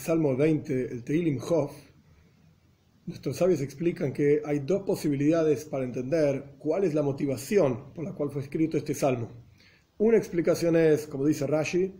Salmo 0.00 0.34
20, 0.34 0.92
el 0.92 1.04
Teilim 1.04 1.38
Hof, 1.50 1.72
nuestros 3.04 3.36
sabios 3.36 3.60
explican 3.60 4.14
que 4.14 4.40
hay 4.46 4.60
dos 4.60 4.82
posibilidades 4.82 5.66
para 5.66 5.84
entender 5.84 6.54
cuál 6.58 6.84
es 6.84 6.94
la 6.94 7.02
motivación 7.02 7.92
por 7.92 8.04
la 8.04 8.14
cual 8.14 8.30
fue 8.30 8.40
escrito 8.40 8.78
este 8.78 8.94
salmo. 8.94 9.30
Una 9.98 10.16
explicación 10.16 10.74
es, 10.76 11.06
como 11.06 11.26
dice 11.26 11.46
Rashi, 11.46 11.92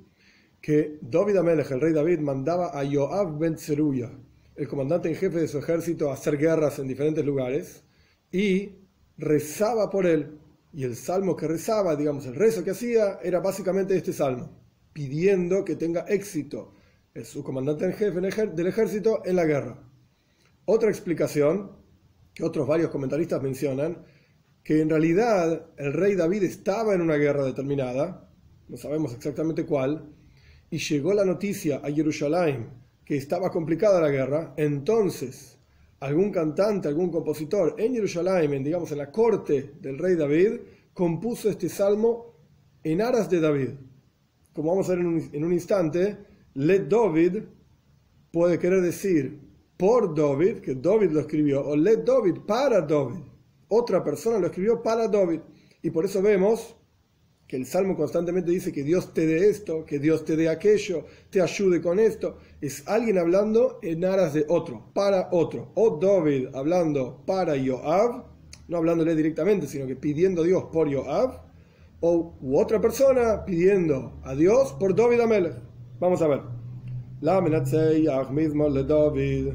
que 0.63 0.99
David 1.03 1.37
Amelech, 1.37 1.71
el 1.73 1.81
rey 1.83 1.93
David, 1.93 2.21
mandaba 2.21 2.71
a 2.79 2.83
Yoav 2.85 3.39
ben 3.39 3.59
Zeruya, 3.59 4.11
el 4.57 4.67
comandante 4.67 5.11
en 5.11 5.17
jefe 5.17 5.39
de 5.39 5.49
su 5.49 5.59
ejército, 5.59 6.11
a 6.11 6.15
hacer 6.15 6.39
guerras 6.39 6.79
en 6.79 6.89
diferentes 6.89 7.25
lugares 7.25 7.85
y 8.33 8.77
rezaba 9.19 9.91
por 9.91 10.07
él. 10.07 10.39
Y 10.73 10.85
el 10.85 10.97
salmo 10.97 11.37
que 11.37 11.47
rezaba, 11.47 11.97
digamos, 11.97 12.25
el 12.25 12.35
rezo 12.35 12.65
que 12.65 12.71
hacía, 12.71 13.19
era 13.23 13.41
básicamente 13.41 13.95
este 13.95 14.15
salmo, 14.15 14.59
pidiendo 14.95 15.67
que 15.67 15.77
tenga 15.77 16.07
éxito 16.09 16.73
es 17.15 17.29
su 17.29 17.43
comandante 17.43 17.85
en 17.85 17.93
jefe 17.93 18.21
del 18.21 18.67
ejército 18.67 19.23
en 19.25 19.37
la 19.37 19.45
guerra. 19.45 19.83
Otra 20.65 20.89
explicación, 20.89 21.73
que 22.33 22.45
otros 22.45 22.67
varios 22.67 22.91
comentaristas 22.91 23.43
mencionan, 23.43 24.05
que 24.63 24.81
en 24.81 24.91
realidad 24.91 25.67
el 25.77 25.93
rey 25.93 26.15
David 26.15 26.45
estaba 26.45 26.95
en 26.95 27.01
una 27.01 27.17
guerra 27.17 27.45
determinada, 27.45 28.31
no 28.69 28.77
sabemos 28.77 29.13
exactamente 29.15 29.67
cuál, 29.67 30.15
y 30.71 30.79
llegó 30.79 31.13
la 31.13 31.25
noticia 31.25 31.81
a 31.83 31.91
Jerusalén 31.91 32.71
que 33.05 33.17
estaba 33.17 33.51
complicada 33.51 34.01
la 34.01 34.11
guerra, 34.11 34.55
entonces 34.57 35.59
algún 35.99 36.31
cantante, 36.31 36.87
algún 36.87 37.11
compositor 37.11 37.75
en 37.77 37.95
Jerusalén, 37.95 38.63
digamos 38.63 38.93
en 38.93 38.99
la 38.99 39.11
corte 39.11 39.75
del 39.81 39.99
rey 39.99 40.15
David, 40.15 40.61
compuso 40.95 41.51
este 41.51 41.69
salmo 41.69 42.37
en 42.85 43.03
aras 43.03 43.29
de 43.29 43.41
David. 43.41 43.71
Como 44.53 44.71
vamos 44.71 44.89
a 44.89 44.93
ver 44.93 45.01
en 45.01 45.07
un, 45.07 45.31
en 45.33 45.45
un 45.45 45.53
instante, 45.53 46.30
let 46.55 46.89
David 46.89 47.45
puede 48.33 48.59
querer 48.59 48.83
decir 48.83 49.41
por 49.77 50.15
David, 50.15 50.59
que 50.59 50.75
David 50.75 51.11
lo 51.11 51.21
escribió, 51.21 51.67
o 51.67 51.75
let 51.75 52.05
David 52.05 52.41
para 52.47 52.81
David. 52.83 53.23
Otra 53.69 54.05
persona 54.05 54.39
lo 54.39 54.47
escribió 54.47 54.83
para 54.83 55.09
David. 55.09 55.41
Y 55.83 55.91
por 55.91 56.05
eso 56.05 56.21
vemos 56.21 56.77
que 57.47 57.57
el 57.57 57.67
Salmo 57.67 57.97
constantemente 57.97 58.51
dice 58.51 58.73
que 58.73 58.83
Dios 58.83 59.15
te 59.15 59.27
dé 59.27 59.49
esto, 59.49 59.85
que 59.85 59.99
Dios 59.99 60.25
te 60.25 60.37
dé 60.37 60.49
aquello, 60.49 61.05
te 61.31 61.41
ayude 61.41 61.81
con 61.81 61.99
esto. 61.99 62.37
Es 62.61 62.87
alguien 62.87 63.19
hablando 63.19 63.79
en 63.83 64.05
aras 64.05 64.35
de 64.35 64.45
otro, 64.49 64.91
para 64.93 65.29
otro. 65.33 65.73
O 65.75 65.99
David 65.99 66.49
hablando 66.55 67.25
para 67.27 67.55
Joab, 67.59 68.25
no 68.69 68.77
hablándole 68.77 69.17
directamente, 69.17 69.67
sino 69.67 69.87
que 69.87 69.97
pidiendo 69.97 70.43
a 70.43 70.45
Dios 70.45 70.65
por 70.73 70.95
Joab. 70.95 71.41
O 72.01 72.35
otra 72.53 72.81
persona 72.81 73.45
pidiendo 73.45 74.21
a 74.25 74.35
Dios 74.35 74.73
por 74.79 74.95
David 74.95 75.21
Amelech. 75.21 75.70
Vamos 76.01 76.23
a 76.23 76.29
ver. 76.29 76.41
La 77.21 77.35
David. 78.83 79.49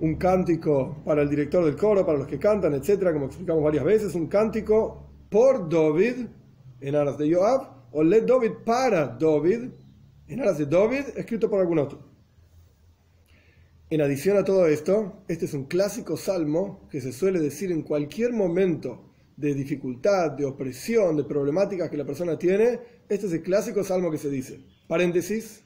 Un 0.00 0.14
cántico 0.16 0.98
para 1.06 1.22
el 1.22 1.30
director 1.30 1.64
del 1.64 1.74
coro, 1.74 2.04
para 2.04 2.18
los 2.18 2.26
que 2.26 2.38
cantan, 2.38 2.74
etcétera, 2.74 3.14
como 3.14 3.26
explicamos 3.26 3.64
varias 3.64 3.82
veces. 3.82 4.14
Un 4.14 4.26
cántico 4.26 5.08
por 5.30 5.66
David 5.70 6.26
en 6.82 6.94
aras 6.94 7.16
de 7.16 7.34
Joab, 7.34 7.62
o 7.92 8.04
le 8.04 8.20
David 8.20 8.52
para 8.66 9.16
David 9.18 9.70
en 10.28 10.40
aras 10.40 10.58
de 10.58 10.66
David, 10.66 11.04
escrito 11.16 11.48
por 11.48 11.60
algún 11.60 11.78
otro. 11.78 11.98
En 13.88 14.02
adición 14.02 14.36
a 14.36 14.44
todo 14.44 14.66
esto, 14.66 15.22
este 15.28 15.46
es 15.46 15.54
un 15.54 15.64
clásico 15.64 16.18
salmo 16.18 16.86
que 16.90 17.00
se 17.00 17.10
suele 17.10 17.40
decir 17.40 17.72
en 17.72 17.80
cualquier 17.80 18.34
momento 18.34 19.07
de 19.38 19.54
dificultad, 19.54 20.32
de 20.32 20.44
opresión, 20.44 21.16
de 21.16 21.22
problemáticas 21.22 21.88
que 21.88 21.96
la 21.96 22.04
persona 22.04 22.36
tiene. 22.36 22.80
Este 23.08 23.26
es 23.26 23.32
el 23.32 23.42
clásico 23.42 23.84
salmo 23.84 24.10
que 24.10 24.18
se 24.18 24.28
dice. 24.28 24.60
Paréntesis. 24.88 25.62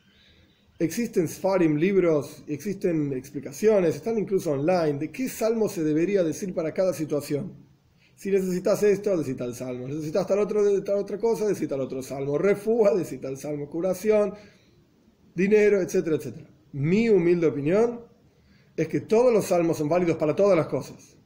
Existen 0.78 1.28
Sfarim, 1.28 1.76
libros, 1.76 2.42
existen 2.48 3.12
explicaciones, 3.12 3.94
están 3.94 4.18
incluso 4.18 4.50
online, 4.50 4.98
de 4.98 5.12
qué 5.12 5.28
salmo 5.28 5.68
se 5.68 5.84
debería 5.84 6.24
decir 6.24 6.52
para 6.54 6.74
cada 6.74 6.92
situación. 6.92 7.52
Si 8.16 8.30
necesitas 8.30 8.82
esto, 8.82 9.16
decita 9.16 9.44
el 9.44 9.54
salmo. 9.54 9.88
Necesitas 9.88 10.26
tal, 10.26 10.40
otro, 10.40 10.82
tal 10.82 10.98
otra 10.98 11.18
cosa, 11.18 11.46
decita 11.46 11.76
el 11.76 11.82
otro 11.82 12.02
salmo. 12.02 12.36
Refúa, 12.36 12.94
decita 12.94 13.28
el 13.28 13.36
salmo. 13.36 13.70
Curación, 13.70 14.34
dinero, 15.34 15.80
etcétera, 15.80 16.16
etcétera. 16.16 16.48
Mi 16.72 17.08
humilde 17.08 17.46
opinión 17.46 18.00
es 18.76 18.88
que 18.88 19.00
todos 19.00 19.32
los 19.32 19.46
salmos 19.46 19.78
son 19.78 19.88
válidos 19.88 20.16
para 20.16 20.36
todas 20.36 20.56
las 20.56 20.66
cosas. 20.66 21.16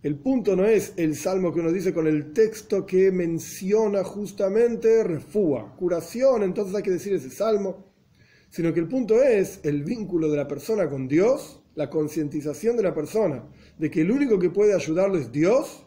El 0.00 0.16
punto 0.16 0.54
no 0.54 0.64
es 0.64 0.92
el 0.96 1.16
salmo 1.16 1.52
que 1.52 1.58
uno 1.58 1.72
dice 1.72 1.92
con 1.92 2.06
el 2.06 2.32
texto 2.32 2.86
que 2.86 3.10
menciona 3.10 4.04
justamente 4.04 5.02
refúa, 5.02 5.74
curación, 5.76 6.44
entonces 6.44 6.72
hay 6.76 6.84
que 6.84 6.92
decir 6.92 7.14
ese 7.14 7.30
salmo, 7.30 7.92
sino 8.48 8.72
que 8.72 8.78
el 8.78 8.86
punto 8.86 9.20
es 9.20 9.58
el 9.64 9.82
vínculo 9.82 10.30
de 10.30 10.36
la 10.36 10.46
persona 10.46 10.88
con 10.88 11.08
Dios, 11.08 11.64
la 11.74 11.90
concientización 11.90 12.76
de 12.76 12.84
la 12.84 12.94
persona 12.94 13.44
de 13.76 13.90
que 13.90 14.02
el 14.02 14.12
único 14.12 14.38
que 14.38 14.50
puede 14.50 14.72
ayudarlo 14.72 15.18
es 15.18 15.32
Dios, 15.32 15.84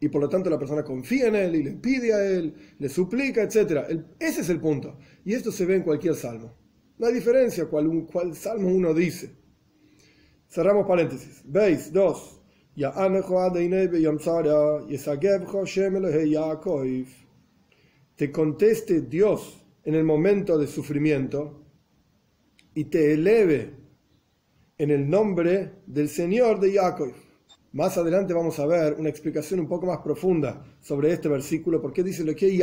y 0.00 0.08
por 0.08 0.22
lo 0.22 0.28
tanto 0.30 0.48
la 0.48 0.58
persona 0.58 0.82
confía 0.82 1.28
en 1.28 1.34
Él 1.34 1.56
y 1.56 1.62
le 1.62 1.72
pide 1.72 2.14
a 2.14 2.26
Él, 2.26 2.54
le 2.78 2.88
suplica, 2.88 3.42
etc. 3.42 3.86
ese 4.18 4.40
es 4.40 4.48
el 4.48 4.60
punto. 4.60 4.98
Y 5.26 5.34
esto 5.34 5.52
se 5.52 5.66
ve 5.66 5.76
en 5.76 5.82
cualquier 5.82 6.14
salmo. 6.14 6.56
No 6.98 7.06
hay 7.06 7.12
diferencia 7.14 7.66
cuál, 7.66 8.06
cuál 8.10 8.34
salmo 8.34 8.68
uno 8.68 8.94
dice. 8.94 9.34
Cerramos 10.48 10.86
paréntesis. 10.86 11.42
Veis, 11.44 11.92
dos. 11.92 12.33
Te 18.16 18.32
conteste 18.32 19.02
Dios 19.02 19.64
en 19.84 19.94
el 19.94 20.02
momento 20.02 20.58
de 20.58 20.66
sufrimiento 20.66 21.62
y 22.74 22.84
te 22.84 23.12
eleve 23.12 23.74
en 24.76 24.90
el 24.90 25.08
nombre 25.08 25.70
del 25.86 26.08
Señor 26.08 26.58
de 26.58 26.72
Jacob. 26.72 27.12
Más 27.74 27.96
adelante 27.96 28.34
vamos 28.34 28.58
a 28.58 28.66
ver 28.66 28.94
una 28.98 29.08
explicación 29.08 29.60
un 29.60 29.68
poco 29.68 29.86
más 29.86 29.98
profunda 29.98 30.64
sobre 30.80 31.12
este 31.12 31.28
versículo, 31.28 31.80
porque 31.80 32.02
dice 32.02 32.24
lo 32.24 32.34
que 32.34 32.48
es 32.48 32.60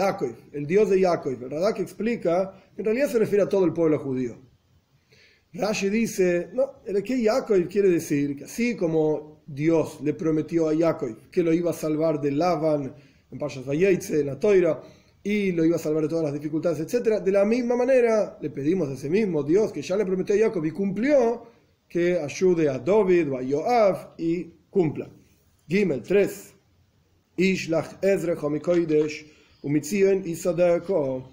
el 0.51 0.67
Dios 0.67 0.89
de 0.89 1.01
Jacob, 1.01 1.37
¿verdad? 1.39 1.73
Que 1.73 1.83
explica, 1.83 2.53
en 2.75 2.83
realidad 2.83 3.07
se 3.07 3.19
refiere 3.19 3.43
a 3.43 3.49
todo 3.49 3.63
el 3.63 3.71
pueblo 3.71 3.97
judío. 3.99 4.50
Rashi 5.53 5.89
dice, 5.89 6.49
no, 6.53 6.81
el 6.85 7.03
que 7.03 7.23
Jacob 7.23 7.67
quiere 7.67 7.89
decir 7.89 8.37
que 8.37 8.45
así 8.45 8.75
como 8.75 9.43
Dios 9.45 9.99
le 10.01 10.13
prometió 10.13 10.69
a 10.69 10.75
Jacob 10.75 11.29
que 11.29 11.43
lo 11.43 11.51
iba 11.51 11.71
a 11.71 11.73
salvar 11.73 12.21
de 12.21 12.31
Lavan 12.31 12.93
en 13.31 13.37
Pashas 13.37 13.65
Vayetze, 13.65 14.21
en 14.21 14.27
la 14.27 14.39
Toira, 14.39 14.81
y 15.23 15.51
lo 15.51 15.65
iba 15.65 15.75
a 15.75 15.79
salvar 15.79 16.03
de 16.03 16.09
todas 16.09 16.23
las 16.23 16.33
dificultades, 16.33 16.79
etc. 16.79 17.21
De 17.21 17.31
la 17.31 17.45
misma 17.45 17.75
manera, 17.75 18.37
le 18.41 18.49
pedimos 18.49 18.89
a 18.89 18.93
ese 18.93 19.09
mismo 19.09 19.43
Dios 19.43 19.71
que 19.71 19.81
ya 19.81 19.95
le 19.95 20.05
prometió 20.05 20.35
a 20.35 20.37
Jacob 20.37 20.65
y 20.65 20.71
cumplió, 20.71 21.43
que 21.87 22.17
ayude 22.17 22.69
a 22.69 22.79
David 22.79 23.31
o 23.31 23.37
a 23.37 23.41
Joab 23.43 24.13
y 24.17 24.45
cumpla. 24.69 25.09
Gimel 25.67 26.01
3. 26.01 26.53
Ishlach 27.37 27.97
Ezra 28.01 28.35
Homikoidesh 28.41 29.25
Umitzion 29.63 30.25
Isadeko. 30.25 31.29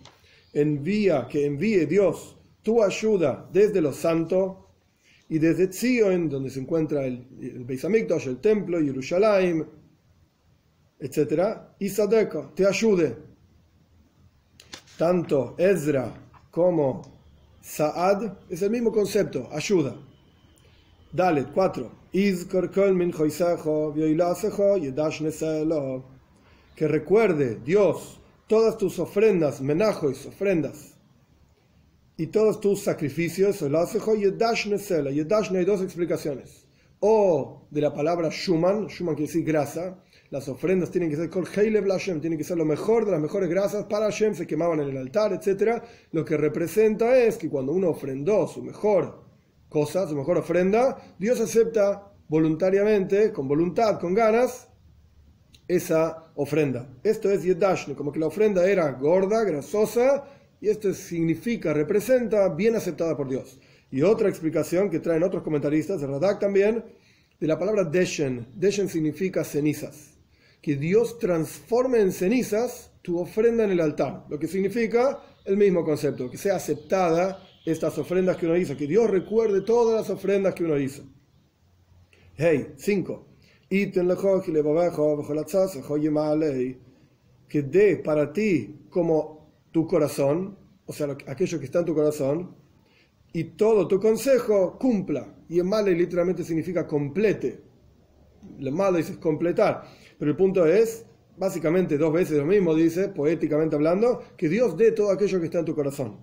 Envía, 0.53 1.29
que 1.29 1.47
envíe 1.47 1.87
Dios 1.87 2.38
tu 2.69 2.83
ayuda 2.83 3.49
desde 3.51 3.81
los 3.81 3.97
santos 3.97 4.59
y 5.27 5.39
desde 5.39 5.73
Zion, 5.73 6.29
donde 6.29 6.51
se 6.51 6.61
encuentra 6.61 7.07
el, 7.07 7.27
el 7.41 7.65
Beis 7.65 7.83
el 7.83 8.41
templo, 8.43 8.79
Jerusalén, 8.79 9.67
etc. 10.99 11.61
Isadeko, 11.79 12.53
te 12.55 12.67
ayude 12.67 13.17
tanto 14.99 15.55
Ezra 15.57 16.13
como 16.51 17.01
Saad 17.63 18.37
es 18.51 18.61
el 18.61 18.71
mismo 18.71 18.93
concepto, 18.93 19.49
ayuda. 19.51 19.97
Dale, 21.11 21.47
4. 21.55 21.91
Que 26.77 26.87
recuerde 26.87 27.59
Dios 27.65 28.21
todas 28.47 28.77
tus 28.77 28.99
ofrendas, 28.99 29.63
menajos, 29.63 30.27
ofrendas, 30.27 30.98
y 32.19 32.27
todos 32.27 32.61
tus 32.61 32.83
sacrificios, 32.83 33.61
Yedash 33.61 34.67
hay 35.55 35.65
dos 35.65 35.83
explicaciones. 35.83 36.67
O 36.99 37.69
de 37.71 37.81
la 37.81 37.95
palabra 37.95 38.29
Shuman, 38.29 38.89
Shuman 38.89 39.15
quiere 39.15 39.29
decir 39.29 39.45
grasa, 39.45 40.03
las 40.31 40.49
ofrendas 40.49 40.91
tienen 40.91 41.11
que 41.11 41.17
ser 41.17 41.31
Kol 41.31 41.47
Hashem, 41.47 42.21
tienen 42.21 42.37
que 42.37 42.45
ser 42.45 42.57
lo 42.59 42.65
mejor 42.65 43.05
de 43.05 43.13
las 43.13 43.21
mejores 43.21 43.49
grasas 43.49 43.85
para 43.85 44.07
Hashem, 44.07 44.35
se 44.35 44.49
quemaban 44.49 44.81
en 44.81 44.89
el 44.89 44.97
altar, 44.97 45.33
etc. 45.33 45.81
Lo 46.11 46.25
que 46.25 46.37
representa 46.37 47.17
es 47.17 47.39
que 47.39 47.49
cuando 47.49 47.71
uno 47.71 47.91
ofrendó 47.91 48.49
su 48.49 48.65
mejor 48.65 49.23
cosa, 49.69 50.09
su 50.09 50.17
mejor 50.17 50.39
ofrenda, 50.39 51.15
Dios 51.21 51.41
acepta 51.41 52.13
voluntariamente, 52.27 53.33
con 53.33 53.47
voluntad, 53.47 54.01
con 54.01 54.13
ganas, 54.13 54.69
esa 55.69 56.33
ofrenda. 56.35 56.89
Esto 57.05 57.31
es 57.31 57.45
Yedashne, 57.45 57.95
como 57.95 58.11
que 58.11 58.19
la 58.19 58.27
ofrenda 58.27 58.69
era 58.69 58.91
gorda, 58.91 59.45
grasosa, 59.45 60.25
y 60.61 60.69
esto 60.69 60.93
significa, 60.93 61.73
representa, 61.73 62.49
bien 62.49 62.77
aceptada 62.77 63.17
por 63.17 63.29
Dios. 63.29 63.59
Y 63.91 64.03
otra 64.03 64.29
explicación 64.29 64.91
que 64.91 65.01
traen 65.01 65.23
otros 65.23 65.43
comentaristas, 65.43 66.01
de 66.01 66.07
Radak 66.07 66.41
también, 66.41 66.85
de 67.41 67.47
la 67.47 67.59
palabra 67.59 67.85
Deshen. 67.85 68.47
Deshen 68.55 68.89
significa 68.89 69.45
cenizas 69.45 70.19
que 70.61 70.77
Dios 70.77 71.19
transforme 71.19 72.01
en 72.01 72.13
cenizas 72.13 72.91
tu 73.03 73.19
ofrenda 73.19 73.65
en 73.65 73.71
el 73.71 73.81
altar, 73.81 74.27
lo 74.29 74.39
que 74.39 74.49
significa 74.49 75.23
el 75.45 75.57
mismo 75.57 75.85
concepto, 75.85 76.31
que 76.31 76.37
sea 76.37 76.57
aceptada 76.57 77.43
estas 77.65 77.97
ofrendas 77.99 78.37
que 78.37 78.47
uno 78.47 78.57
hizo, 78.57 78.77
que 78.77 78.87
Dios 78.87 79.09
recuerde 79.09 79.61
todas 79.63 80.01
las 80.01 80.11
ofrendas 80.11 80.55
que 80.55 80.65
uno 80.65 80.79
hizo. 80.79 81.05
Hey, 82.37 82.75
5. 82.77 83.27
Que 87.49 87.63
dé 87.63 87.97
para 87.97 88.33
ti 88.33 88.77
como 88.91 89.38
tu 89.71 89.87
corazón, 89.87 90.57
o 90.87 90.93
sea, 90.93 91.17
aquello 91.27 91.59
que 91.59 91.65
está 91.67 91.81
en 91.81 91.85
tu 91.85 91.95
corazón, 91.95 92.57
y 93.33 93.45
todo 93.45 93.87
tu 93.87 94.01
consejo 94.01 94.79
cumpla. 94.79 95.35
Y 95.49 95.61
en 95.61 95.67
male 95.67 95.93
literalmente 95.95 96.45
significa 96.45 96.87
complete. 96.87 97.63
Lo 98.59 98.73
malo 98.73 98.97
dice 98.97 99.19
completar. 99.19 99.85
Pero 100.19 100.31
el 100.31 100.37
punto 100.37 100.67
es, 100.67 101.05
básicamente 101.37 101.99
dos 101.99 102.13
veces 102.13 102.39
lo 102.39 102.47
mismo, 102.47 102.75
dice, 102.75 103.09
poéticamente 103.09 103.77
hablando, 103.77 104.23
que 104.37 104.49
Dios 104.49 104.77
dé 104.77 104.93
todo 104.93 105.11
aquello 105.11 105.39
que 105.41 105.47
está 105.47 105.61
en 105.61 105.65
tu 105.65 105.75
corazón. 105.75 106.21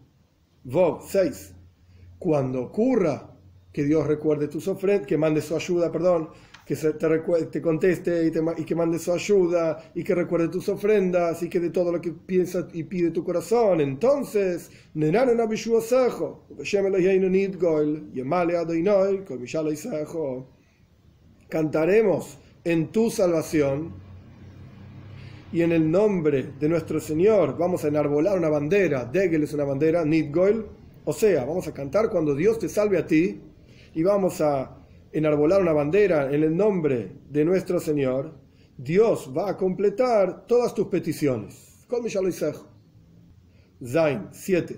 Vov 0.63 1.03
6. 1.07 1.53
Cuando 2.17 2.63
ocurra 2.63 3.31
que 3.71 3.83
Dios 3.83 4.07
recuerde 4.07 4.47
tus 4.47 4.67
ofrendas, 4.67 5.05
que 5.05 5.17
mande 5.17 5.41
su 5.41 5.55
ayuda, 5.55 5.91
perdón, 5.91 6.29
que 6.65 6.75
te, 6.75 7.45
te 7.51 7.61
conteste 7.61 8.25
y, 8.25 8.61
y, 8.61 8.65
que 8.65 8.75
mande 8.75 8.97
su 8.97 9.11
ayuda 9.13 9.91
y 9.93 10.03
que 10.03 10.15
recuerde 10.15 10.47
tus 10.47 10.67
ofrendas 10.67 11.43
y 11.43 11.49
que 11.49 11.59
de 11.59 11.69
todo 11.69 11.91
lo 11.91 12.01
que 12.01 12.11
piensa 12.11 12.67
y 12.73 12.83
pide 12.83 13.11
tu 13.11 13.23
corazón. 13.23 13.81
Entonces, 13.81 14.71
cantaremos 21.49 22.37
en 22.63 22.87
tu 22.91 23.11
salvación 23.11 23.93
y 25.53 25.61
en 25.61 25.71
el 25.71 25.89
nombre 25.89 26.53
de 26.59 26.67
nuestro 26.67 26.99
Señor 26.99 27.57
vamos 27.57 27.85
a 27.85 27.89
enarbolar 27.89 28.37
una 28.37 28.49
bandera. 28.49 29.05
Degel 29.05 29.43
es 29.43 29.53
una 29.53 29.63
bandera, 29.63 30.03
Nidgoil. 30.03 30.65
O 31.05 31.13
sea, 31.13 31.45
vamos 31.45 31.67
a 31.67 31.73
cantar 31.73 32.09
cuando 32.09 32.33
Dios 32.33 32.57
te 32.57 32.67
salve 32.67 32.97
a 32.97 33.05
ti 33.05 33.39
y 33.93 34.03
vamos 34.03 34.41
a 34.41 34.84
enarbolar 35.15 35.61
una 35.61 35.71
bandera 35.71 36.29
en 36.33 36.43
el 36.43 36.55
nombre 36.55 37.13
de 37.29 37.45
nuestro 37.45 37.79
Señor, 37.79 38.33
Dios 38.77 39.31
va 39.35 39.49
a 39.49 39.55
completar 39.55 40.45
todas 40.45 40.75
tus 40.75 40.87
peticiones. 40.87 41.85
Zain 43.81 44.27
7. 44.33 44.77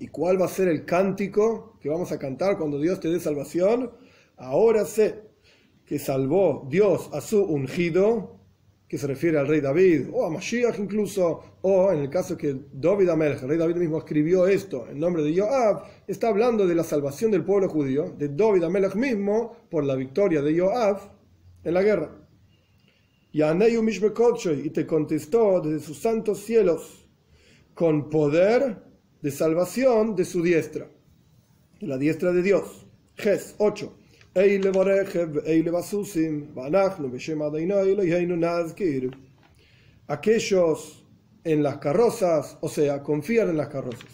¿Y 0.00 0.08
cuál 0.08 0.40
va 0.40 0.46
a 0.46 0.48
ser 0.48 0.66
el 0.66 0.84
cántico 0.84 1.78
que 1.80 1.88
vamos 1.88 2.10
a 2.10 2.18
cantar 2.18 2.58
cuando 2.58 2.80
Dios 2.80 2.98
te 2.98 3.08
dé 3.08 3.20
salvación? 3.20 3.92
Ahora 4.36 4.84
sé 4.84 5.22
que 5.86 6.00
salvó 6.00 6.66
Dios 6.68 7.08
a 7.12 7.20
su 7.20 7.44
ungido 7.44 8.39
que 8.90 8.98
se 8.98 9.06
refiere 9.06 9.38
al 9.38 9.46
rey 9.46 9.60
David, 9.60 10.08
o 10.12 10.26
a 10.26 10.30
Mashiach 10.30 10.76
incluso, 10.80 11.58
o 11.62 11.92
en 11.92 12.00
el 12.00 12.10
caso 12.10 12.36
que 12.36 12.56
David 12.72 13.10
Amelech, 13.10 13.40
el 13.40 13.50
rey 13.50 13.56
David 13.56 13.76
mismo 13.76 13.98
escribió 13.98 14.48
esto 14.48 14.88
en 14.90 14.98
nombre 14.98 15.22
de 15.22 15.38
Joab, 15.38 15.84
está 16.08 16.26
hablando 16.26 16.66
de 16.66 16.74
la 16.74 16.82
salvación 16.82 17.30
del 17.30 17.44
pueblo 17.44 17.68
judío, 17.68 18.12
de 18.18 18.30
David 18.30 18.64
Amelech 18.64 18.96
mismo, 18.96 19.54
por 19.70 19.84
la 19.84 19.94
victoria 19.94 20.42
de 20.42 20.58
Joab 20.58 20.98
en 21.62 21.72
la 21.72 21.82
guerra. 21.84 22.10
Y 23.30 24.70
te 24.70 24.86
contestó 24.88 25.60
desde 25.60 25.86
sus 25.86 25.98
santos 25.98 26.40
cielos, 26.40 27.08
con 27.74 28.10
poder 28.10 28.82
de 29.22 29.30
salvación 29.30 30.16
de 30.16 30.24
su 30.24 30.42
diestra, 30.42 30.90
de 31.80 31.86
la 31.86 31.96
diestra 31.96 32.32
de 32.32 32.42
Dios. 32.42 32.88
Ges 33.14 33.54
8. 33.58 33.99
Aquellos 40.06 41.04
en 41.42 41.64
las 41.64 41.78
carrozas, 41.78 42.56
o 42.60 42.68
sea, 42.68 43.02
confían 43.02 43.48
en 43.48 43.56
las 43.56 43.66
carrozas. 43.66 44.06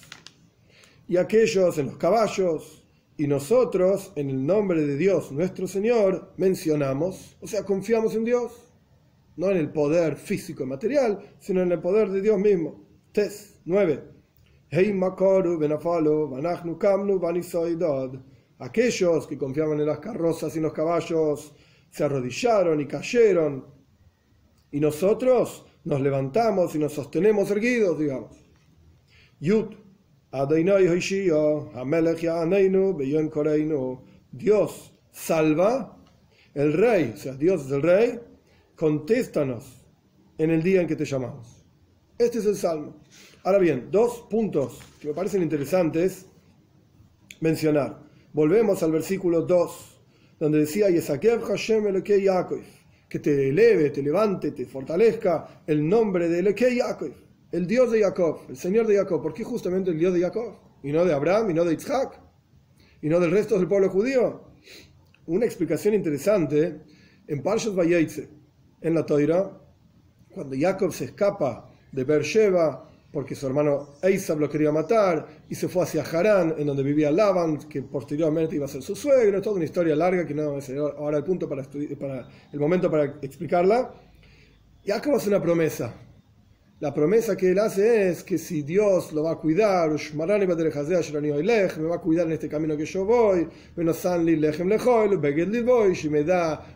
Y 1.07 1.19
aquellos 1.19 1.77
en 1.77 1.87
los 1.89 1.99
caballos, 1.99 2.83
y 3.19 3.27
nosotros, 3.27 4.13
en 4.17 4.31
el 4.31 4.47
nombre 4.47 4.87
de 4.87 4.97
Dios 4.97 5.33
nuestro 5.33 5.67
Señor, 5.67 6.33
mencionamos, 6.39 7.37
o 7.43 7.47
sea, 7.47 7.65
confiamos 7.65 8.15
en 8.15 8.25
Dios, 8.25 8.53
no 9.37 9.51
en 9.51 9.59
el 9.59 9.71
poder 9.71 10.17
físico 10.17 10.63
y 10.63 10.67
material, 10.67 11.21
sino 11.39 11.61
en 11.61 11.73
el 11.73 11.81
poder 11.81 12.09
de 12.09 12.23
Dios 12.23 12.39
mismo. 12.39 12.87
Tes 13.13 13.61
9. 13.67 14.03
Aquellos 18.59 19.27
que 19.27 19.37
confiaban 19.37 19.81
en 19.81 19.87
las 19.87 19.99
carrozas 19.99 20.55
y 20.55 20.59
en 20.59 20.65
los 20.65 20.73
caballos 20.73 21.55
se 21.91 22.05
arrodillaron 22.05 22.81
y 22.81 22.87
cayeron. 22.87 23.67
Y 24.71 24.81
nosotros 24.81 25.67
nos 25.85 26.01
levantamos 26.01 26.75
y 26.75 26.79
nos 26.79 26.93
sostenemos 26.93 27.51
erguidos, 27.51 27.99
digamos. 27.99 28.37
Yud. 29.41 29.75
Dios 34.33 34.93
salva, 35.13 35.97
el 36.53 36.73
rey, 36.73 37.13
o 37.15 37.17
sea, 37.17 37.35
Dios 37.35 37.67
es 37.67 37.73
el 37.73 37.83
rey, 37.83 38.21
contéstanos 38.75 39.87
en 40.37 40.51
el 40.51 40.63
día 40.63 40.83
en 40.83 40.87
que 40.87 40.97
te 40.97 41.05
llamamos. 41.05 41.65
Este 42.19 42.39
es 42.39 42.47
el 42.47 42.57
salmo. 42.57 43.01
Ahora 43.45 43.59
bien, 43.59 43.89
dos 43.91 44.27
puntos 44.29 44.81
que 45.01 45.09
me 45.09 45.15
parecen 45.15 45.43
interesantes 45.43 46.27
mencionar. 47.41 48.06
Volvemos 48.37 48.83
al 48.83 48.93
versículo 48.93 49.41
2, 49.41 50.01
donde 50.39 50.59
decía, 50.59 50.89
Hashem 50.91 52.03
que 53.09 53.19
te 53.19 53.49
eleve, 53.49 53.89
te 53.89 54.03
levante, 54.03 54.51
te 54.51 54.67
fortalezca 54.67 55.63
el 55.67 55.89
nombre 55.89 56.29
de 56.29 56.41
Elokei 56.41 56.77
Yaakov, 56.77 57.13
el 57.51 57.67
Dios 57.67 57.91
de 57.91 58.03
Jacob, 58.03 58.41
el 58.51 58.59
Señor 58.59 58.87
de 58.89 58.97
Jacob. 58.97 59.23
¿Por 59.23 59.33
qué 59.33 59.43
justamente 59.43 59.91
el 59.91 59.99
Dios 59.99 60.13
de 60.13 60.21
Jacob? 60.21 60.53
Y 60.83 60.93
no 60.93 61.07
de 61.07 61.15
Abraham, 61.15 61.53
y 61.53 61.55
no 61.55 61.65
de 61.65 61.73
Isaac, 61.73 62.21
y 63.01 63.09
no 63.09 63.21
del 63.21 63.31
resto 63.31 63.59
del 63.59 63.69
pueblo 63.69 63.89
judío. 63.89 64.43
Una 65.25 65.47
explicación 65.47 65.95
interesante 65.95 66.83
en 67.27 67.43
Parshas 67.43 67.75
Vayetze, 67.75 68.29
en 68.83 68.93
la 68.93 69.07
Toira, 69.07 69.51
cuando 70.29 70.55
Jacob 70.61 70.93
se 70.93 71.07
escapa 71.07 71.73
de 71.91 72.05
Beersheba 72.05 72.87
porque 73.13 73.35
su 73.35 73.47
hermano 73.47 73.95
Eisab 74.03 74.39
lo 74.39 74.49
quería 74.49 74.73
matar 74.73 75.27
y 75.49 75.55
se 75.55 75.69
fue 75.69 75.85
hacia 75.85 76.03
Harán, 76.03 76.55
en 76.59 76.67
donde 76.67 76.83
vivía 76.83 77.11
Laban, 77.11 77.59
que 77.69 77.83
posteriormente 77.83 78.57
iba 78.57 78.67
a 78.67 78.69
ser 78.69 78.83
su 78.83 78.95
suegro, 78.95 79.41
toda 79.41 79.57
una 79.57 79.65
historia 79.65 79.97
larga 79.97 80.27
que 80.27 80.35
no 80.35 80.59
es 80.59 80.71
ahora 80.71 81.17
el 81.19 81.25
punto 81.25 81.49
para, 81.49 81.63
para 81.99 82.29
el 82.53 82.61
momento 82.61 82.91
para 82.91 83.05
explicarla. 83.23 83.95
Y 84.85 84.91
acá 84.91 85.15
hace 85.17 85.29
una 85.29 85.41
promesa. 85.43 85.95
La 86.79 86.93
promesa 86.93 87.35
que 87.39 87.53
él 87.53 87.59
hace 87.59 88.11
es 88.11 88.23
que 88.23 88.37
si 88.37 88.61
Dios 88.61 89.11
lo 89.15 89.23
va 89.23 89.33
a 89.33 89.37
cuidar, 89.37 89.89
me 90.15 90.27
va 90.27 91.95
a 91.97 92.01
cuidar 92.01 92.27
en 92.27 92.33
este 92.33 92.51
camino 92.51 92.77
que 92.77 92.85
yo 92.85 93.07
voy, 93.07 93.49
y 96.05 96.09
me 96.11 96.25
da 96.25 96.67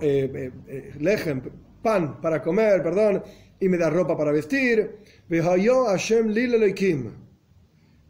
eh, 0.00 0.52
eh, 0.68 0.92
eh, 1.00 1.42
pan 1.82 2.20
para 2.20 2.40
comer, 2.40 2.82
perdón, 2.84 3.22
y 3.60 3.68
me 3.68 3.78
da 3.78 3.90
ropa 3.90 4.16
para 4.16 4.32
vestir. 4.32 4.98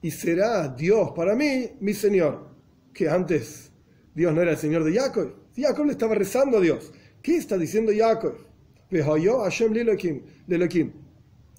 Y 0.01 0.11
será 0.11 0.69
Dios 0.69 1.11
para 1.15 1.35
mí, 1.35 1.71
mi 1.81 1.95
Señor. 1.95 2.49
Que 2.93 3.09
antes 3.09 3.71
Dios 4.15 4.35
no 4.35 4.43
era 4.43 4.53
el 4.53 4.57
Señor 4.57 4.85
de 4.85 4.93
Jacob. 4.93 5.35
Jacob 5.57 5.87
le 5.87 5.93
estaba 5.93 6.15
rezando 6.15 6.59
a 6.59 6.61
Dios. 6.61 6.93
¿Qué 7.23 7.37
está 7.37 7.57
diciendo 7.57 7.93
Jacob? 7.97 8.37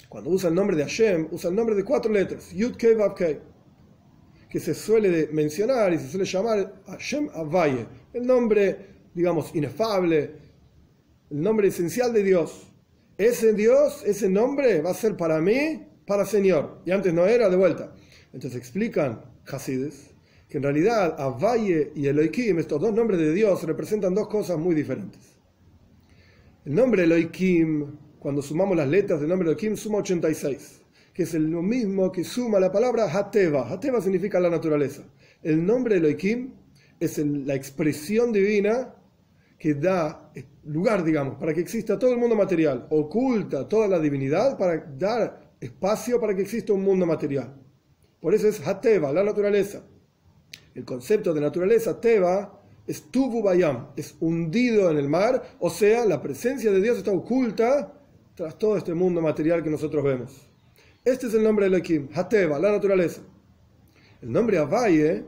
Cuando 0.10 0.30
usa 0.30 0.50
el 0.50 0.56
nombre 0.56 0.76
de 0.76 0.84
Hashem, 0.84 1.28
usa 1.32 1.50
el 1.50 1.56
nombre 1.56 1.76
de 1.76 1.84
cuatro 1.84 2.12
letras. 2.12 2.52
Yud 2.54 2.76
Que 2.76 4.60
se 4.60 4.74
suele 4.74 5.30
mencionar 5.32 5.94
y 5.94 6.00
se 6.00 6.08
suele 6.08 6.26
llamar 6.26 6.82
Hashem 6.88 7.30
Avaye. 7.34 7.86
El 8.14 8.26
nombre, 8.26 8.78
digamos, 9.14 9.54
inefable. 9.54 10.32
El 11.30 11.42
nombre 11.42 11.68
esencial 11.68 12.12
de 12.12 12.24
Dios 12.24 12.69
ese 13.20 13.52
Dios, 13.52 14.02
ese 14.06 14.30
nombre 14.30 14.82
va 14.82 14.92
a 14.92 14.94
ser 14.94 15.18
para 15.18 15.42
mí, 15.42 15.86
para 16.08 16.26
Señor. 16.26 16.82
Y 16.86 16.92
antes 16.92 17.14
no 17.14 17.28
era 17.28 17.50
de 17.50 17.58
vuelta. 17.58 17.94
Entonces 18.32 18.58
explican 18.58 19.22
Hasides 19.46 20.12
que 20.48 20.58
en 20.58 20.64
realidad 20.64 21.20
Avaye 21.20 21.92
y 21.96 22.08
Elohim, 22.08 22.60
estos 22.60 22.80
dos 22.80 22.94
nombres 22.94 23.20
de 23.20 23.34
Dios, 23.34 23.62
representan 23.64 24.16
dos 24.16 24.30
cosas 24.30 24.58
muy 24.58 24.74
diferentes. 24.74 25.20
El 26.64 26.76
nombre 26.76 27.04
Elohim, 27.04 27.88
cuando 28.20 28.42
sumamos 28.42 28.78
las 28.78 28.88
letras 28.88 29.20
del 29.20 29.28
nombre 29.28 29.52
Elohim, 29.52 29.76
suma 29.76 29.98
86, 29.98 30.82
que 31.14 31.24
es 31.24 31.34
lo 31.34 31.62
mismo 31.62 32.14
que 32.14 32.24
suma 32.24 32.58
la 32.58 32.72
palabra 32.72 33.14
Hateva. 33.14 33.70
Hateva 33.70 34.00
significa 34.02 34.40
la 34.40 34.50
naturaleza. 34.50 35.04
El 35.44 35.66
nombre 35.66 35.98
Elohim 35.98 36.54
es 37.02 37.18
la 37.18 37.54
expresión 37.54 38.32
divina 38.32 38.96
que 39.60 39.74
da 39.74 40.32
lugar, 40.64 41.04
digamos, 41.04 41.36
para 41.36 41.54
que 41.54 41.60
exista 41.60 42.00
todo 42.00 42.12
el 42.12 42.18
mundo 42.18 42.36
material, 42.36 42.88
oculta 42.90 43.68
toda 43.68 43.88
la 43.88 44.00
divinidad 44.00 44.58
para 44.58 44.78
dar 44.98 45.52
espacio 45.60 46.20
para 46.20 46.34
que 46.34 46.42
exista 46.42 46.72
un 46.72 46.84
mundo 46.84 47.06
material. 47.06 47.54
Por 48.22 48.34
eso 48.34 48.48
es 48.48 48.66
Hateva, 48.66 49.12
la 49.12 49.24
naturaleza. 49.24 49.84
El 50.74 50.86
concepto 50.86 51.34
de 51.34 51.42
naturaleza, 51.42 52.00
Teva, 52.00 52.62
es 52.88 53.04
Tuvu 53.12 53.44
Bayam, 53.44 53.90
es 53.98 54.16
hundido 54.20 54.90
en 54.90 54.98
el 54.98 55.10
mar, 55.10 55.58
o 55.60 55.70
sea, 55.70 56.06
la 56.06 56.22
presencia 56.22 56.72
de 56.72 56.82
Dios 56.82 56.98
está 56.98 57.12
oculta 57.12 57.94
tras 58.36 58.58
todo 58.58 58.78
este 58.78 58.94
mundo 58.94 59.22
material 59.22 59.62
que 59.62 59.70
nosotros 59.70 60.04
vemos. 60.04 60.50
Este 61.04 61.28
es 61.28 61.34
el 61.34 61.44
nombre 61.44 61.70
de 61.70 61.76
Elohim, 61.76 62.08
Hateva, 62.14 62.58
la 62.60 62.72
naturaleza. 62.72 63.22
El 64.22 64.32
nombre 64.32 64.58
Avaye 64.58 65.26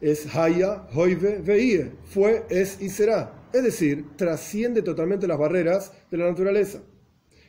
es 0.00 0.34
Haya, 0.34 0.86
Hoive, 0.94 1.38
Veie, 1.38 1.92
fue, 2.04 2.44
es 2.50 2.80
y 2.80 2.88
será. 2.88 3.48
Es 3.52 3.62
decir, 3.62 4.16
trasciende 4.16 4.82
totalmente 4.82 5.26
las 5.26 5.38
barreras 5.38 5.92
de 6.10 6.18
la 6.18 6.28
naturaleza. 6.28 6.82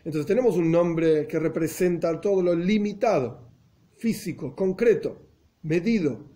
Entonces 0.05 0.25
tenemos 0.25 0.55
un 0.55 0.71
nombre 0.71 1.27
que 1.27 1.39
representa 1.39 2.21
todo 2.21 2.41
lo 2.41 2.55
limitado, 2.55 3.51
físico, 3.97 4.55
concreto, 4.55 5.21
medido. 5.63 6.31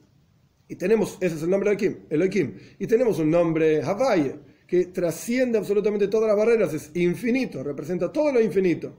Y 0.68 0.76
tenemos, 0.76 1.18
ese 1.22 1.36
es 1.36 1.44
el 1.44 1.50
nombre 1.50 1.76
de 1.76 2.06
Elohim, 2.10 2.56
Y 2.80 2.88
tenemos 2.88 3.20
un 3.20 3.30
nombre 3.30 3.82
Havaye, 3.82 4.36
que 4.68 4.86
trasciende 4.86 5.58
absolutamente 5.58 6.08
todas 6.08 6.30
las 6.30 6.38
barreras, 6.38 6.74
es 6.74 6.92
infinito, 6.96 7.62
representa 7.62 8.12
todo 8.12 8.32
lo 8.32 8.40
infinito. 8.42 8.96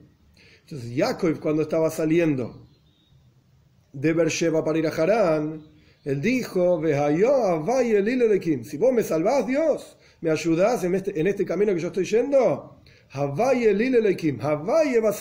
Entonces 0.60 0.92
Jacob 0.94 1.40
cuando 1.40 1.62
estaba 1.62 1.90
saliendo 1.90 2.68
de 3.92 4.12
Beersheba 4.12 4.64
para 4.64 4.78
ir 4.78 4.86
a 4.86 4.90
Harán, 4.90 5.71
él 6.04 6.20
dijo, 6.20 6.82
si 8.64 8.76
vos 8.76 8.92
me 8.92 9.02
salvás, 9.04 9.46
Dios, 9.46 9.96
me 10.20 10.30
ayudás 10.30 10.82
en 10.82 10.96
este, 10.96 11.18
en 11.18 11.28
este 11.28 11.44
camino 11.44 11.72
que 11.74 11.80
yo 11.80 11.88
estoy 11.88 12.04
yendo, 12.04 12.80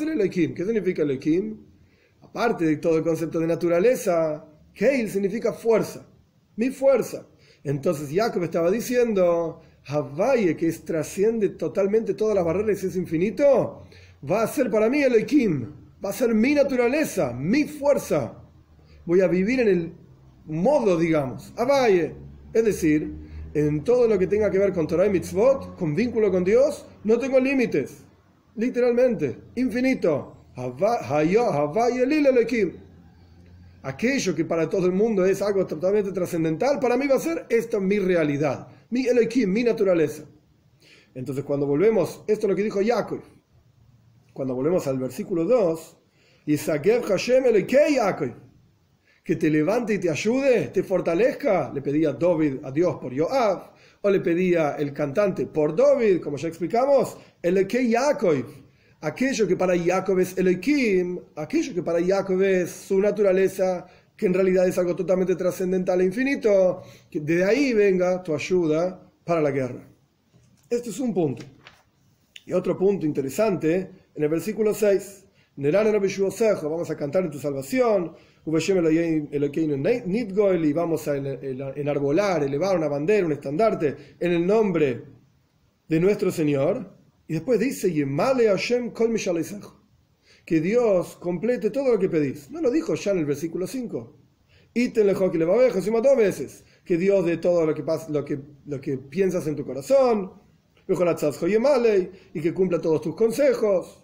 el. 0.09 0.53
¿Qué 0.53 0.65
significa 0.65 1.03
Elohim? 1.03 1.57
Aparte 2.21 2.65
de 2.65 2.77
todo 2.77 2.97
el 2.97 3.03
concepto 3.03 3.39
de 3.39 3.47
naturaleza, 3.47 4.45
Keil 4.73 5.09
significa 5.09 5.53
fuerza. 5.53 6.07
Mi 6.55 6.69
fuerza. 6.69 7.27
Entonces 7.63 8.09
Jacob 8.11 8.43
estaba 8.43 8.71
diciendo, 8.71 9.61
Havaye, 9.85 10.55
que 10.57 10.67
es, 10.67 10.83
trasciende 10.83 11.49
totalmente 11.49 12.15
todas 12.15 12.33
las 12.33 12.45
barreras 12.45 12.83
y 12.83 12.87
es 12.87 12.95
infinito, 12.95 13.83
va 14.29 14.43
a 14.43 14.47
ser 14.47 14.71
para 14.71 14.89
mí 14.89 15.03
Elohim. 15.03 15.73
Va 16.03 16.09
a 16.09 16.13
ser 16.13 16.33
mi 16.33 16.55
naturaleza, 16.55 17.33
mi 17.33 17.65
fuerza. 17.65 18.33
Voy 19.05 19.21
a 19.21 19.27
vivir 19.27 19.59
en 19.59 19.67
el 19.67 19.93
modo, 20.51 20.97
digamos. 20.97 21.53
Havaye. 21.57 22.13
Es 22.53 22.65
decir, 22.65 23.13
en 23.53 23.83
todo 23.83 24.07
lo 24.07 24.19
que 24.19 24.27
tenga 24.27 24.51
que 24.51 24.59
ver 24.59 24.73
con 24.73 24.87
Torah 24.87 25.07
y 25.07 25.09
Mitzvot, 25.09 25.77
con 25.77 25.95
vínculo 25.95 26.29
con 26.29 26.43
Dios, 26.43 26.85
no 27.03 27.17
tengo 27.17 27.39
límites. 27.39 28.03
Literalmente, 28.55 29.37
infinito. 29.55 30.35
Aquello 33.83 34.35
que 34.35 34.45
para 34.45 34.69
todo 34.69 34.85
el 34.85 34.91
mundo 34.91 35.25
es 35.25 35.41
algo 35.41 35.65
totalmente 35.65 36.11
trascendental, 36.11 36.79
para 36.79 36.97
mí 36.97 37.07
va 37.07 37.15
a 37.15 37.19
ser 37.19 37.45
esta 37.49 37.79
mi 37.79 37.97
realidad, 37.97 38.67
mi 38.89 39.07
Elohim, 39.07 39.51
mi 39.51 39.63
naturaleza. 39.63 40.23
Entonces, 41.15 41.43
cuando 41.45 41.65
volvemos, 41.65 42.23
esto 42.27 42.45
es 42.45 42.49
lo 42.49 42.55
que 42.55 42.63
dijo 42.63 42.81
Jacob. 42.85 43.21
Cuando 44.33 44.53
volvemos 44.55 44.85
al 44.87 44.99
versículo 44.99 45.45
2, 45.45 45.97
Hashem 46.47 47.43
Yaakov 47.67 48.50
que 49.31 49.37
te 49.37 49.49
levante 49.49 49.93
y 49.93 49.97
te 49.97 50.09
ayude, 50.09 50.67
te 50.73 50.83
fortalezca, 50.83 51.71
le 51.73 51.81
pedía 51.81 52.11
David 52.11 52.55
a 52.65 52.69
Dios 52.69 52.97
por 52.97 53.17
Joab, 53.17 53.71
o 54.01 54.09
le 54.09 54.19
pedía 54.19 54.75
el 54.75 54.91
cantante 54.91 55.45
por 55.45 55.73
David, 55.73 56.19
como 56.19 56.35
ya 56.35 56.49
explicamos, 56.49 57.15
el 57.41 57.65
Yaakov, 57.65 58.45
aquello 58.99 59.47
que 59.47 59.55
para 59.55 59.73
Jacob 59.79 60.19
es 60.19 60.37
Elohim, 60.37 61.17
aquello 61.37 61.73
que 61.73 61.81
para 61.81 62.05
Jacob 62.05 62.41
es 62.41 62.71
su 62.71 62.99
naturaleza, 62.99 63.85
que 64.17 64.25
en 64.25 64.33
realidad 64.33 64.67
es 64.67 64.77
algo 64.77 64.97
totalmente 64.97 65.37
trascendental 65.37 66.01
e 66.01 66.03
infinito, 66.07 66.83
que 67.09 67.21
de 67.21 67.45
ahí 67.45 67.71
venga 67.71 68.21
tu 68.21 68.35
ayuda 68.35 69.01
para 69.23 69.39
la 69.39 69.51
guerra. 69.51 69.87
Este 70.69 70.89
es 70.89 70.99
un 70.99 71.13
punto. 71.13 71.45
Y 72.45 72.51
otro 72.51 72.77
punto 72.77 73.05
interesante, 73.05 73.91
en 74.13 74.23
el 74.23 74.27
versículo 74.27 74.73
6, 74.73 75.23
vamos 75.55 76.89
a 76.89 76.97
cantar 76.97 77.23
en 77.23 77.31
tu 77.31 77.39
salvación, 77.39 78.13
y 80.65 80.73
vamos 80.73 81.07
a 81.07 81.15
enarbolar, 81.15 82.43
elevar 82.43 82.75
una 82.75 82.87
bandera, 82.87 83.25
un 83.25 83.31
estandarte 83.33 84.15
en 84.19 84.31
el 84.31 84.45
nombre 84.45 85.03
de 85.87 85.99
nuestro 85.99 86.31
Señor. 86.31 86.97
Y 87.27 87.33
después 87.33 87.59
dice, 87.59 87.93
que 90.43 90.59
Dios 90.59 91.17
complete 91.17 91.69
todo 91.69 91.91
lo 91.93 91.99
que 91.99 92.09
pedís. 92.09 92.49
No 92.49 92.61
lo 92.61 92.71
dijo 92.71 92.95
ya 92.95 93.11
en 93.11 93.19
el 93.19 93.25
versículo 93.25 93.67
5. 93.67 94.17
Y 94.73 94.89
te 94.89 95.03
le 95.03 95.13
que 95.13 95.37
le 95.37 95.45
va 95.45 95.53
a 95.53 95.57
ver, 95.57 95.71
dos 95.73 96.17
veces. 96.17 96.63
Que 96.83 96.97
Dios 96.97 97.25
de 97.25 97.37
todo 97.37 97.65
lo 97.65 97.75
que, 97.75 97.83
lo 98.09 98.25
que, 98.25 98.39
lo 98.65 98.81
que 98.81 98.97
piensas 98.97 99.45
en 99.47 99.55
tu 99.55 99.63
corazón. 99.65 100.33
Y 102.33 102.41
que 102.41 102.53
cumpla 102.53 102.81
todos 102.81 103.01
tus 103.01 103.15
consejos 103.15 104.00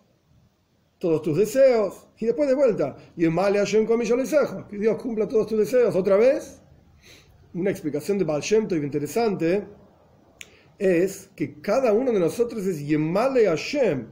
todos 1.00 1.22
tus 1.22 1.38
deseos. 1.38 2.08
Y 2.20 2.26
después 2.26 2.48
de 2.50 2.56
vuelta, 2.56 2.98
y 3.16 3.26
en 3.26 3.34
Male 3.34 3.60
Hashem 3.60 3.88
que 3.88 4.78
Dios 4.78 5.02
cumpla 5.02 5.28
todos 5.28 5.48
tus 5.48 5.60
deseos. 5.60 5.96
Otra 5.96 6.18
vez, 6.18 6.62
una 7.54 7.72
explicación 7.72 8.18
de 8.18 8.24
Baal 8.24 8.42
Shem 8.42 8.68
interesante 8.72 9.66
es 10.78 11.30
que 11.36 11.60
cada 11.62 11.94
uno 11.94 12.12
de 12.12 12.20
nosotros 12.20 12.66
es 12.66 12.86
Yemale 12.86 13.46
Hashem, 13.46 14.08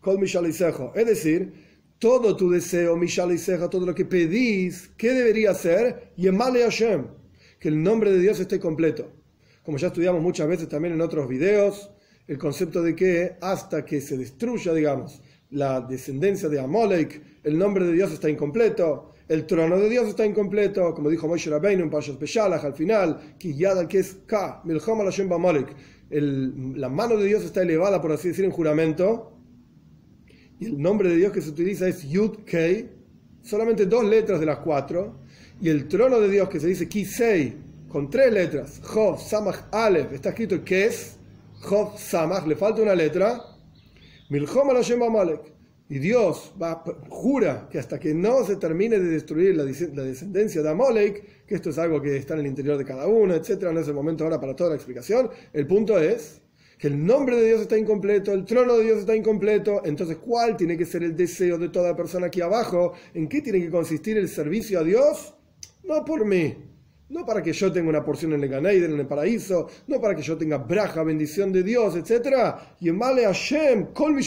Kol 0.00 0.22
Es 0.22 1.06
decir, 1.06 1.52
todo 1.98 2.36
tu 2.36 2.50
deseo, 2.50 2.96
Mishaliseja, 2.96 3.68
todo 3.68 3.84
lo 3.84 3.94
que 3.94 4.04
pedís, 4.04 4.90
¿qué 4.96 5.12
debería 5.12 5.54
ser? 5.54 6.12
Yemale 6.16 6.62
Hashem, 6.62 7.06
que 7.58 7.68
el 7.68 7.82
nombre 7.82 8.12
de 8.12 8.20
Dios 8.20 8.38
esté 8.38 8.60
completo. 8.60 9.10
Como 9.64 9.76
ya 9.76 9.88
estudiamos 9.88 10.22
muchas 10.22 10.46
veces 10.48 10.68
también 10.68 10.94
en 10.94 11.00
otros 11.00 11.28
videos, 11.28 11.90
el 12.28 12.38
concepto 12.38 12.82
de 12.82 12.94
que 12.94 13.36
hasta 13.40 13.84
que 13.84 14.00
se 14.00 14.16
destruya, 14.16 14.72
digamos, 14.72 15.20
la 15.50 15.80
descendencia 15.80 16.48
de 16.48 16.60
Amalek, 16.60 17.22
el 17.44 17.58
nombre 17.58 17.86
de 17.86 17.92
Dios 17.92 18.12
está 18.12 18.28
incompleto, 18.28 19.12
el 19.28 19.46
trono 19.46 19.78
de 19.78 19.88
Dios 19.88 20.08
está 20.08 20.24
incompleto, 20.24 20.94
como 20.94 21.10
dijo 21.10 21.28
Moshe 21.28 21.50
Rabbeinu 21.50 21.84
en 21.84 21.90
Pashas 21.90 22.18
Beshalach 22.18 22.64
al 22.64 22.74
final, 22.74 23.36
que 23.38 23.98
es 23.98 24.16
Ka, 24.26 24.62
la 26.10 26.88
mano 26.88 27.16
de 27.16 27.26
Dios 27.26 27.44
está 27.44 27.62
elevada, 27.62 28.00
por 28.00 28.12
así 28.12 28.28
decir, 28.28 28.44
en 28.44 28.50
juramento, 28.50 29.32
y 30.58 30.66
el 30.66 30.80
nombre 30.80 31.10
de 31.10 31.16
Dios 31.16 31.32
que 31.32 31.42
se 31.42 31.50
utiliza 31.50 31.86
es 31.86 32.08
Yud 32.08 32.44
Kei, 32.44 32.88
solamente 33.42 33.86
dos 33.86 34.04
letras 34.04 34.40
de 34.40 34.46
las 34.46 34.58
cuatro, 34.58 35.20
y 35.60 35.68
el 35.68 35.88
trono 35.88 36.20
de 36.20 36.28
Dios 36.28 36.48
que 36.48 36.60
se 36.60 36.68
dice 36.68 36.88
Kisei, 36.88 37.54
con 37.88 38.10
tres 38.10 38.32
letras, 38.32 38.80
Jov, 38.82 39.20
Samach, 39.20 39.64
Aleph, 39.72 40.12
está 40.12 40.30
escrito 40.30 40.64
Kes, 40.64 41.16
Jov, 41.60 41.98
Samach, 41.98 42.46
le 42.46 42.56
falta 42.56 42.82
una 42.82 42.94
letra, 42.94 43.42
y 45.90 45.98
Dios 45.98 46.52
va, 46.60 46.84
jura 47.08 47.66
que 47.70 47.78
hasta 47.78 47.98
que 47.98 48.12
no 48.12 48.44
se 48.44 48.56
termine 48.56 48.98
de 48.98 49.08
destruir 49.08 49.56
la, 49.56 49.64
descendencia 49.64 50.62
de 50.62 50.68
Amalek, 50.68 51.46
que 51.46 51.54
esto 51.54 51.70
es 51.70 51.78
algo 51.78 52.02
que 52.02 52.16
está 52.16 52.34
en 52.34 52.40
el 52.40 52.46
interior 52.46 52.76
de 52.76 52.84
cada 52.84 53.06
uno, 53.06 53.34
etcétera, 53.34 53.72
no 53.72 53.80
es 53.80 53.88
el 53.88 53.94
momento 53.94 54.24
ahora 54.24 54.38
para 54.38 54.54
toda 54.54 54.70
la 54.70 54.76
explicación. 54.76 55.30
El 55.52 55.66
punto 55.66 55.98
es 55.98 56.42
que 56.78 56.88
el 56.88 57.06
nombre 57.06 57.36
de 57.36 57.46
Dios 57.46 57.62
está 57.62 57.78
incompleto, 57.78 58.32
el 58.32 58.44
trono 58.44 58.76
de 58.76 58.84
Dios 58.84 58.98
está 58.98 59.16
incompleto, 59.16 59.80
entonces 59.84 60.18
¿cuál 60.18 60.58
tiene 60.58 60.76
que 60.76 60.84
ser 60.84 61.02
el 61.02 61.16
deseo 61.16 61.56
de 61.56 61.70
toda 61.70 61.96
persona 61.96 62.26
aquí 62.26 62.42
abajo? 62.42 62.92
¿En 63.14 63.26
qué 63.26 63.40
tiene 63.40 63.60
que 63.60 63.70
consistir 63.70 64.18
el 64.18 64.28
servicio 64.28 64.80
a 64.80 64.84
Dios? 64.84 65.34
No 65.84 66.04
por 66.04 66.26
mí, 66.26 66.54
no 67.10 67.24
para 67.24 67.42
que 67.42 67.52
yo 67.52 67.72
tenga 67.72 67.88
una 67.88 68.04
porción 68.04 68.32
en 68.34 68.42
el 68.42 68.48
Ganeiden, 68.48 68.92
en 68.92 69.00
el 69.00 69.06
paraíso, 69.06 69.68
no 69.86 70.00
para 70.00 70.14
que 70.14 70.22
yo 70.22 70.36
tenga 70.36 70.58
braja, 70.58 71.02
bendición 71.02 71.52
de 71.52 71.62
Dios, 71.62 71.96
etc. 71.96 72.54
Y 72.80 72.88
en 72.88 72.98
Male 72.98 73.24
Hashem, 73.24 73.92
Kol 73.92 74.18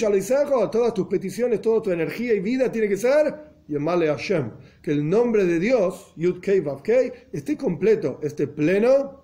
todas 0.71 0.93
tus 0.93 1.07
peticiones, 1.07 1.61
toda 1.61 1.81
tu 1.81 1.91
energía 1.91 2.33
y 2.33 2.39
vida 2.39 2.71
tiene 2.71 2.87
que 2.87 2.97
ser, 2.97 3.33
y 3.67 3.75
en 3.75 3.83
Male 3.83 4.07
Hashem, 4.07 4.51
que 4.81 4.91
el 4.91 5.07
nombre 5.07 5.45
de 5.45 5.59
Dios, 5.59 6.13
Yud 6.15 6.39
Kei 6.41 6.59
Vav 6.59 6.81
Kei, 6.81 7.11
esté 7.31 7.55
completo, 7.55 8.19
esté 8.23 8.47
pleno, 8.47 9.21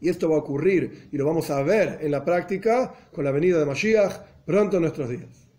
y 0.00 0.08
esto 0.08 0.28
va 0.28 0.36
a 0.36 0.40
ocurrir, 0.40 1.08
y 1.12 1.16
lo 1.16 1.24
vamos 1.24 1.48
a 1.50 1.62
ver 1.62 1.98
en 2.02 2.10
la 2.10 2.24
práctica 2.24 2.92
con 3.12 3.24
la 3.24 3.30
venida 3.30 3.58
de 3.58 3.66
Mashiach 3.66 4.44
pronto 4.44 4.76
en 4.76 4.82
nuestros 4.82 5.08
días. 5.08 5.51